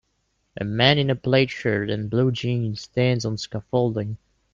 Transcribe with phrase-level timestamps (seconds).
[0.59, 4.17] A man in a plaid shirt and blue jeans stands on scaffolding.